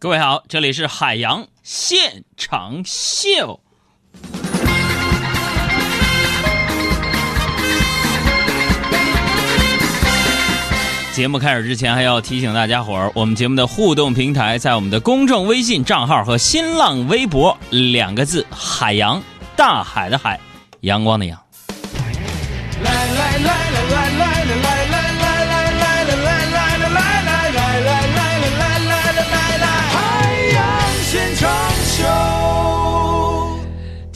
[0.00, 3.58] 各位好，这里是海洋现场秀。
[11.12, 19.20] 节目开始之前，还要提醒大家伙儿，我们节目的互动平台在我们的公众微信账号和新浪微博两个字“海洋”，
[19.56, 20.38] 大海的海，
[20.82, 21.47] 阳光的阳。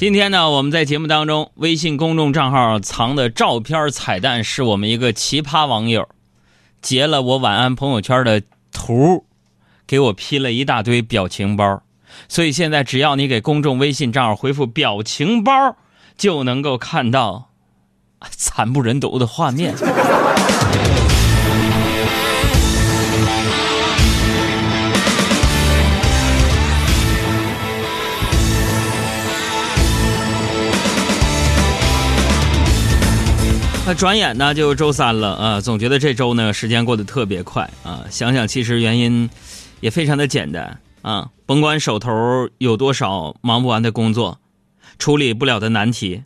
[0.02, 6.08] 今天呢，我们在节目当中，微信公众账号藏的照片彩蛋是我们一个奇葩网友。
[6.80, 8.42] 截了我晚安朋友圈的
[8.72, 9.26] 图，
[9.86, 11.84] 给我 P 了一大堆表情包，
[12.28, 15.52] 所以现在只要你给公众微信账号回复“表情包”，
[16.18, 17.50] 就能够看到
[18.28, 19.72] 惨不忍睹的画面。
[33.84, 38.04] 那转眼呢就周三了啊，总觉得这周呢时间过得特别快啊。
[38.10, 39.28] 想想其实原因
[39.80, 44.40] 也非常的简单啊，甭管手头有多少忙不完的工作，
[45.00, 46.22] 处理不了的难题，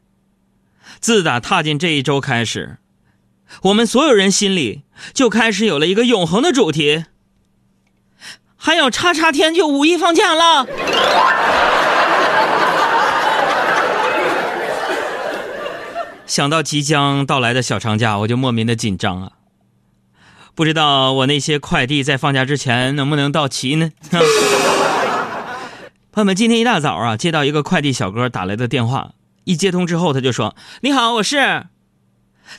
[1.01, 2.77] 自打踏进这一周开始，
[3.63, 4.83] 我们所有人心里
[5.15, 7.07] 就开始有了一个永恒的主题，
[8.55, 10.67] 还有叉叉天就五一放假了。
[16.27, 19.33] 想到即将到来的小长假，我就莫名的紧张啊！
[20.55, 23.93] 不知道我那些快递在放假之前能不能到齐呢？
[26.11, 29.13] 朋友们，今天一大早啊，接到一个快递小哥打来的电话，
[29.45, 31.67] 一接通之后他就说：“你好，我是。”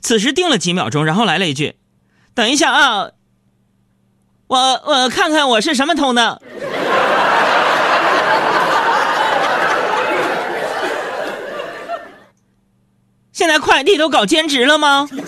[0.02, 1.76] 此时定了几秒钟，然后来了一句
[2.36, 3.10] ：“等一下啊，
[4.48, 6.42] 我我看看我是什么通的。”
[13.38, 15.08] 现在快递都搞兼职了吗？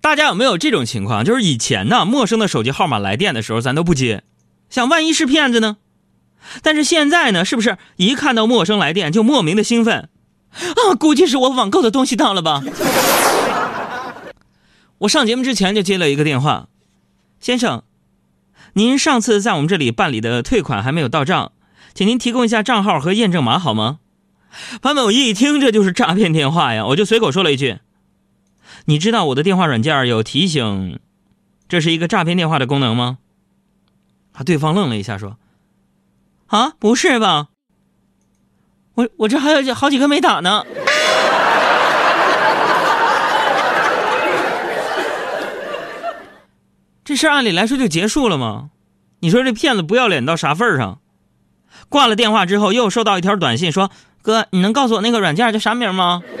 [0.00, 1.22] 大家有没有这种情况？
[1.22, 4.22] 就是以前呢，陌生的手机号码来电的时候，咱都不接，
[4.70, 5.76] 想万一是骗子呢？
[6.62, 10.08] 但是现在呢，是不是一看到陌生来电就莫名的兴奋？
[10.50, 12.62] 啊，估计是我网购的东西到了吧？
[15.00, 16.68] 我上节目之前就接了一个电话，
[17.38, 17.82] 先生，
[18.72, 21.52] 您上次在我们这里办理的退款还没有到账，
[21.92, 23.98] 请您提供一下账号和验证码好吗？
[24.82, 27.78] 潘某一听这就是诈骗电话呀，我就随口说了一句
[28.86, 30.98] ：“你知道我的电话软件有提醒，
[31.68, 33.18] 这是一个诈骗电话的功能吗？”
[34.32, 35.36] 啊，对方愣了一下，说
[36.48, 37.48] ：“啊，不是吧？
[38.94, 40.64] 我我这还有好几个没打呢。”
[47.04, 48.70] 这事按理来说就结束了吗？
[49.20, 51.00] 你说这骗子不要脸到啥份上？
[51.88, 53.90] 挂了电话之后，又收到一条短信说。
[54.22, 56.22] 哥，你能告诉我那个软件叫啥名吗？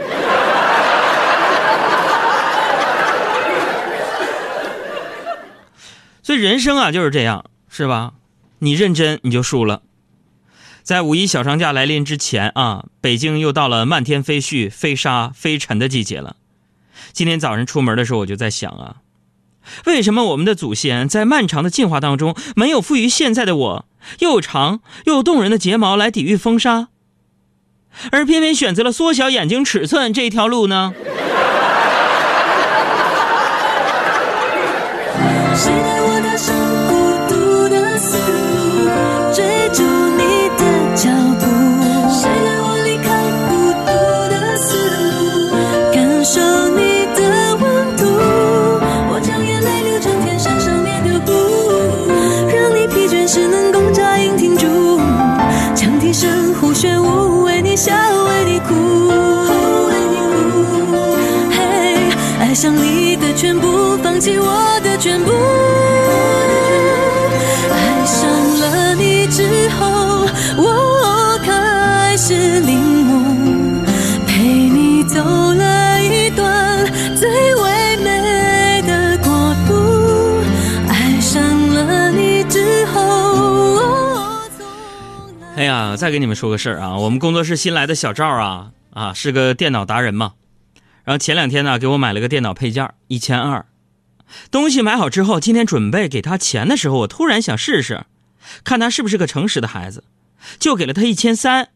[6.22, 8.12] 所以人生啊就是这样，是吧？
[8.58, 9.82] 你认真你就输了。
[10.82, 16.36] 在五一小长假来临之前啊，北京又到了漫天飞絮、飞沙、飞尘的季节了。
[17.12, 18.96] 今天早上出门的时候，我就在想啊，
[19.86, 23.84] 为什么我们的祖先在漫长的进化当中，没有赋予现在的我
[24.18, 26.88] 又长又动人的睫毛来抵御风沙？
[28.10, 30.94] 而偏偏选择了缩小眼睛尺寸这条路呢？
[64.18, 65.30] 放弃我的全部。
[67.70, 68.28] 爱上
[68.58, 70.26] 了你之后，
[70.56, 73.84] 我开始领悟，
[74.26, 76.84] 陪你走了一段
[77.16, 80.42] 最唯美的国度。
[80.88, 81.40] 爱上
[81.72, 84.42] 了你之后，我
[85.54, 90.32] 哎呀，再给你们说个事儿啊，我们工作室新来的小赵啊啊，是个电脑达人嘛。
[91.04, 93.64] 然后前两天呢，给我买了个电脑配件，一千二。
[94.50, 98.04] 东西买好之后，今天准备给他钱的时候，我突然想试试，
[98.64, 100.04] 看他是不是个诚实的孩子，
[100.58, 101.70] 就给了他一千三。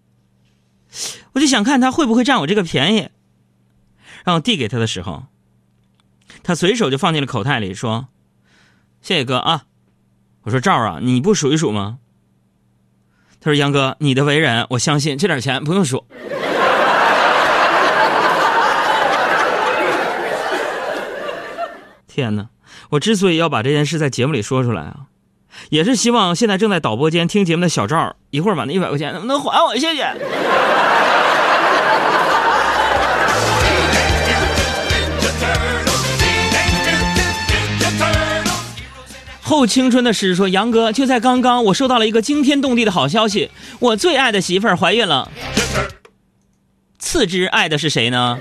[1.32, 3.08] 我就想看他会不会占我这个便宜。
[4.25, 5.25] 然后递给他的时候，
[6.43, 8.08] 他随手就放进了口袋里，说
[9.02, 9.64] ：“谢谢哥啊。”
[10.44, 11.99] 我说赵啊，你不数一数吗？
[13.40, 16.06] 他说杨哥，你的为人我相信，这点钱不用数。
[22.14, 22.49] 天哪！
[22.91, 25.06] 我之所以要把这件事在节目里说出来啊，
[25.70, 29.75] 也是希望现在正在导播间听节目的小赵，一会儿把那一百块钱能不能还我？
[29.75, 30.14] 谢谢。
[39.41, 45.31] 后青春的诗说：“杨哥，就在刚刚，我收到了一个惊天动地的好消息，我最爱的媳妇儿怀孕了。
[46.99, 48.38] 次之爱的是谁呢？”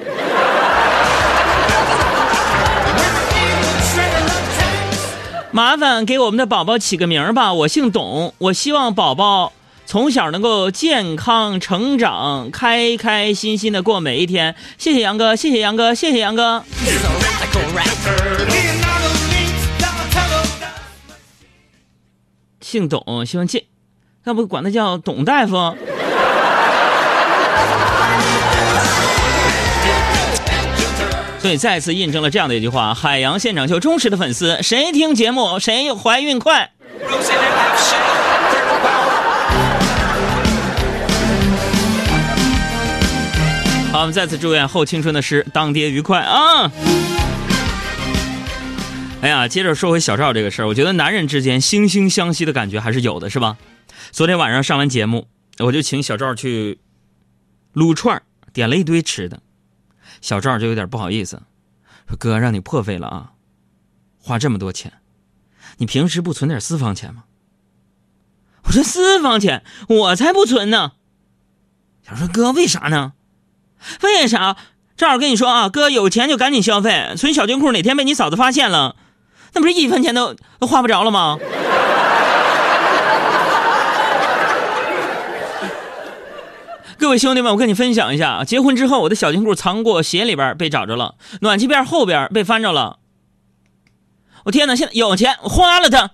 [5.54, 9.52] 麻烦给我们的宝宝起个名儿吧，我姓董，我希望宝宝
[9.86, 14.56] 从小能够健康成长，开开心心的过每一天。
[14.78, 16.64] 谢谢杨哥，谢谢杨哥，谢谢杨哥。
[22.62, 23.66] 姓董，希望健，
[24.24, 25.76] 要不管他叫董大夫。
[31.42, 36.72] 所以再次印证了这样的一句话：海洋现场秀忠实的粉丝，谁听节目谁怀孕快。
[43.92, 46.72] 好，我们再次祝愿后青春的诗当爹愉快啊！
[49.22, 53.58] 哎呀，接着说回小赵这个事儿，我觉得男人之间惺惺相惜的感觉还是有的，是吧？
[54.12, 55.28] 昨天晚上上完节目，
[55.58, 56.80] 我就请小赵去
[57.74, 58.22] 撸串
[58.54, 59.40] 点了一堆吃的。
[60.22, 61.42] 小赵就有点不好意思，
[62.08, 63.32] 说：“哥，让你破费了啊，
[64.20, 64.94] 花这么多钱，
[65.78, 67.24] 你平时不存点私房钱吗？”
[68.64, 70.94] 我说：“私房钱，我才不存呢。”
[72.08, 73.14] 小说：“哥，为啥呢？
[74.04, 74.56] 为啥？
[74.96, 78.96] 赵跟你说啊，哥有钱就赶紧消费，存小金库，哪天被你嫂子发现了，
[79.54, 81.40] 那不是一分钱都都花不着了吗？”
[87.12, 93.00] 位兄弟们，我跟你分享一下，结婚之后我的小金库藏过鞋里边被找着了，暖气片后边被翻着了。
[94.46, 96.08] 我天哪，现在有钱花了它。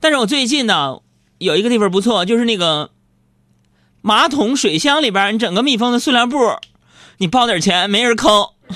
[0.00, 1.00] 但是我最近呢，
[1.38, 2.88] 有一个地方不错，就是那个
[4.00, 6.38] 马桶水箱里边，你整个密封的塑料布，
[7.18, 8.54] 你包点钱没人抠。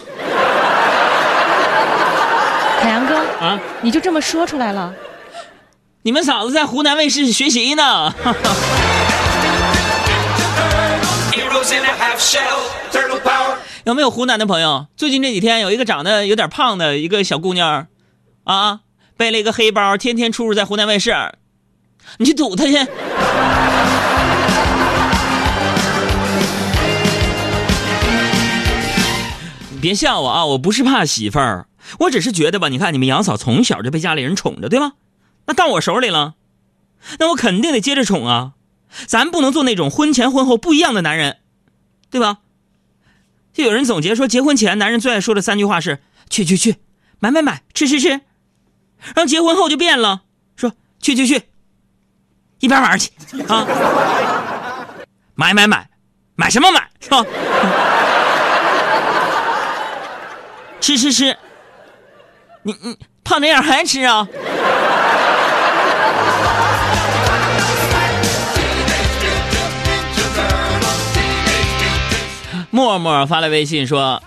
[2.80, 4.94] 海洋哥啊，你就这么说出来了？
[6.02, 8.14] 你们嫂子在湖南卫视学习呢。
[13.84, 14.86] 有没有湖南的朋友？
[14.96, 17.86] 最近这几天有一个长得有点胖的一个小姑娘，
[18.44, 18.80] 啊，
[19.16, 21.14] 背了一个黑包，天天出入在湖南卫视。
[22.18, 22.72] 你去堵她去。
[29.70, 31.66] 你 别笑我啊，我不是怕媳妇儿，
[32.00, 34.92] 我只是觉得吧，你看你们杨嫂从小就被家里人宠着，对吗？
[35.48, 36.34] 那到我手里了，
[37.18, 38.52] 那我肯定得接着宠啊！
[39.06, 41.38] 咱不能做那种婚前婚后不一样的男人，
[42.10, 42.38] 对吧？
[43.54, 46.76] 就有人总结说，结婚前男人最爱说的三句话是“去去去，
[47.18, 48.20] 买买买，吃吃吃”，然
[49.16, 50.20] 后结婚后就变了，
[50.54, 51.42] 说“去去去，
[52.60, 53.10] 一边玩去
[53.48, 53.66] 啊，
[55.34, 55.88] 买买买，
[56.36, 57.24] 买什么买是吧？
[60.78, 61.34] 吃吃吃，
[62.64, 64.28] 你你胖这样还吃啊？”
[72.78, 74.22] 默默发来微信说：“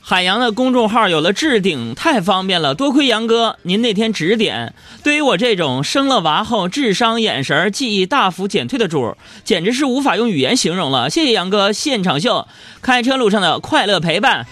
[0.00, 4.72] 海洋的公众号有了置顶，太方便了，多亏杨哥您那天指点。
[5.02, 11.10] 对于我这种生了娃后智商、眼神、记忆大幅减退的主，简直是无法用语言形容了。
[11.10, 12.46] 谢谢杨哥，现场秀，
[12.80, 14.46] 开车路上的快乐陪伴。”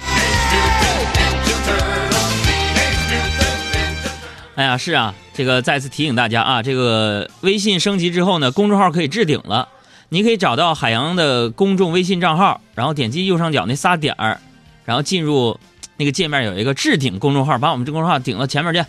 [4.56, 9.68] 哎呀，是啊，这个再次提醒大家啊，这个微信升级之后呢，公众号可以置顶了。
[10.10, 14.40] 你可以找到海洋的公众微信账号，然后点击右上角那仨点儿，
[14.86, 15.60] 然后进入
[15.98, 18.82] 那个界面，有一个置顶公众号，把我们这公众号顶到前面去，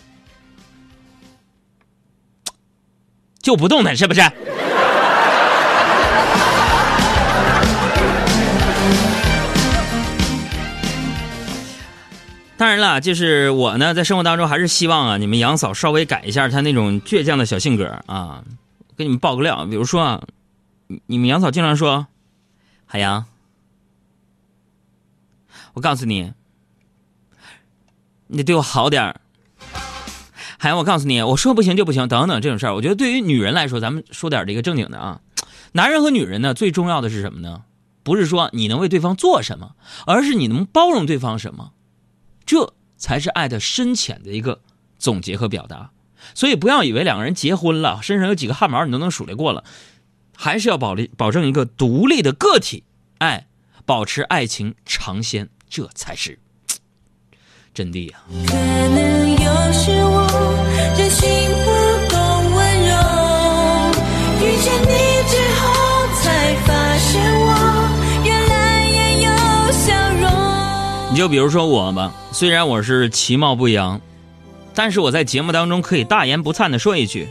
[3.42, 4.22] 就不动弹是不是？
[12.56, 18.42] 当然了，就是我呢，在生活当中还是希望啊，你们杨嫂稍微改一下她那种倔强的小性格啊。
[18.96, 20.22] 给你们爆个料，比如说啊。
[21.06, 22.08] 你们杨嫂经常说
[22.84, 23.26] ：“海洋，
[25.74, 26.32] 我告诉你，
[28.26, 29.20] 你得对我好点儿。”
[30.58, 35.20] 海洋，我告诉你，我说不行就不行，等等这种事儿，我觉得对于女人来说，咱们说点这个正经的啊。
[35.72, 37.62] 男人和女人呢，最重要的是什么呢？
[38.02, 41.72] 不是说你能为对方做什么，而是你能包容对方什么。
[42.44, 44.60] 这才是爱的深浅的一个
[44.98, 45.92] 总结和表达。
[46.34, 49.64] 所以不要以为两个人结婚了，身上有几个汗毛你都能数得过了，
[50.42, 52.82] 还是要保立保证一个独立的个体，
[53.18, 53.46] 哎，
[53.84, 56.38] 保持爱情尝鲜，这才是
[57.74, 59.36] 真谛呀、可能有
[59.70, 60.26] 时我
[60.96, 61.28] 真心
[61.62, 61.70] 不
[62.10, 62.16] 够
[62.56, 62.96] 温柔，
[64.40, 64.96] 遇见你
[65.28, 67.52] 之后才发现我
[68.24, 69.28] 原来也有
[69.72, 69.92] 笑
[70.22, 71.12] 容。
[71.12, 74.00] 你就比如说我吧，虽然我是其貌不扬，
[74.74, 77.28] 但是我在节目当中可以大言不惭的说一句，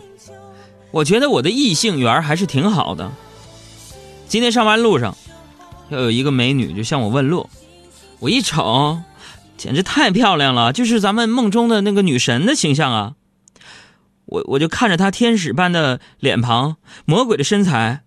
[0.91, 3.11] 我觉得我的异性缘还是挺好的。
[4.27, 5.15] 今天上班路上，
[5.89, 7.49] 要有一个美女就向我问路，
[8.19, 8.99] 我一瞅，
[9.57, 13.13] 简直太漂亮了，就是咱们梦中的那个女神的形象啊！
[14.25, 18.01] 我我就看着她天使般的脸庞，魔鬼的身材，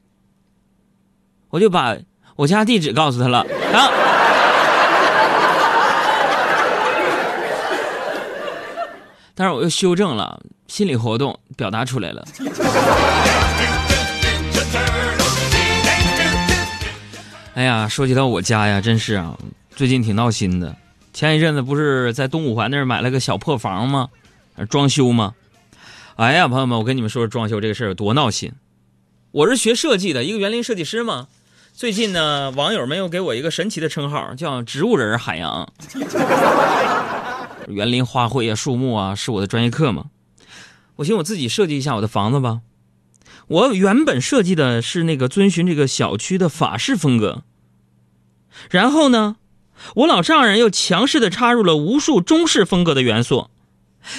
[1.50, 1.96] 我就把
[2.36, 3.90] 我家地址告诉她了啊。
[9.34, 12.24] 但是我又修正了，心理活动表达出来了。
[17.52, 19.36] 哎呀，说起到我家呀，真是啊，
[19.76, 20.74] 最近挺闹心的。
[21.12, 24.08] 前一阵子不是在东五环那儿买了个小破房吗？
[24.70, 25.34] 装修吗？
[26.16, 28.50] 哎呀，朋友们，我跟你们说说装修这个事儿有多闹心。
[29.30, 31.26] 我是学设计的，一个园林设计师嘛。
[31.74, 35.70] 最近呢，网友们又给我一个神奇的称号，叫“植物人海洋”。
[37.68, 40.06] 园林花卉啊、树木啊，是我的专业课嘛。
[40.96, 42.60] 我寻思我自己设计一下我的房子吧。
[43.48, 47.42] 我原本设计的是那个遵循这个小区的法式风格，
[48.70, 49.36] 然后呢，
[49.96, 53.50] 我老丈人又强势的插入了无数中式风格的元素，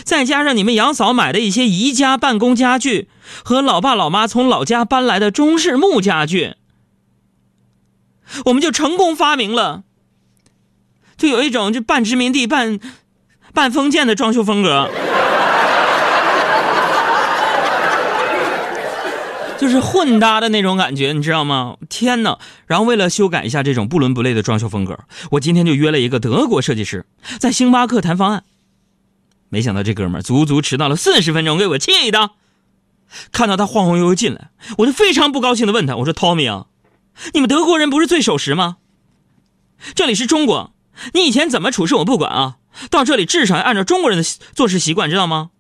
[0.03, 3.07] 再加上你们杨嫂买的一些宜家办公家具
[3.43, 6.55] 和老爸老妈从老家搬来的中式木家具，
[8.45, 9.83] 我们就成功发明了，
[11.17, 12.79] 就有一种就半殖民地半
[13.53, 14.89] 半封建的装修风格，
[19.63, 21.77] 就是混搭的那种感觉，你知道吗？
[21.87, 22.37] 天哪！
[22.67, 24.99] 然后为了修改一下这种不伦不类的装修风格，
[25.31, 27.05] 我今天就约了一个德国设计师，
[27.39, 28.43] 在星巴克谈方案。
[29.47, 32.31] 没想到这哥们足足迟到了四十分钟，给我气的。
[33.31, 36.65] 看到他晃晃悠悠进来，我就非常不高兴的问他：“我说，Tommy 啊，
[37.33, 38.77] 你们德国人不是最守时吗？
[39.95, 40.73] 这里是中国，
[41.13, 42.57] 你以前怎么处事我不管啊，
[42.89, 45.51] 到这里至少要按照中国人的做事习惯，知道吗？”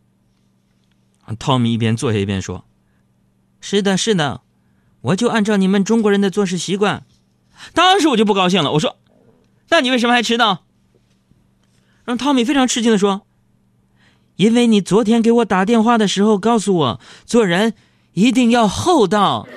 [1.39, 2.65] 汤米一边坐下一边说
[3.65, 4.41] ：“是的，是的，
[4.99, 7.05] 我就按照你们中国人的做事习惯。”
[7.73, 8.97] 当时我就不高兴了，我说
[9.71, 10.65] ：“那你为什么还迟到？”
[12.03, 13.21] 让汤米非常吃惊的说
[14.35, 17.73] ：“因为你昨天给我打电话的时候告诉我，做人
[18.11, 19.47] 一定要厚道。”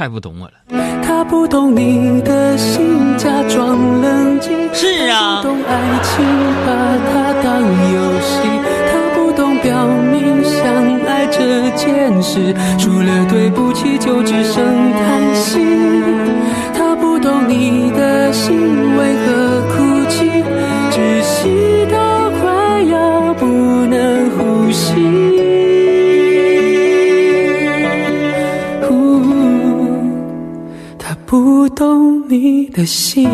[0.00, 0.54] 太不懂我了。
[1.02, 4.50] 他不懂你的心，假装冷静。
[4.72, 6.24] 是啊他不懂爱情，
[6.64, 6.72] 把
[7.12, 8.40] 它当游戏。
[8.88, 10.56] 他不懂表明相
[11.06, 15.58] 爱这件事，除了对不起就只剩叹息。
[16.72, 18.56] 他不懂你的心
[18.96, 19.59] 为何
[32.30, 33.28] 你的心。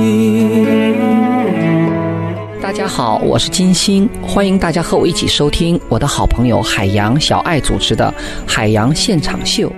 [2.63, 8.11] 大家好，我是金星，欢迎大家和我一起收听我的好朋友海洋小爱主持的
[8.51, 9.69] 《海洋现场秀》。